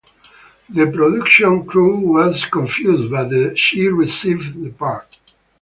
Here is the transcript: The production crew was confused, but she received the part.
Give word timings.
The 0.67 0.87
production 0.87 1.63
crew 1.67 2.11
was 2.13 2.45
confused, 2.45 3.11
but 3.11 3.55
she 3.59 3.87
received 3.87 4.63
the 4.63 4.71
part. 4.71 5.15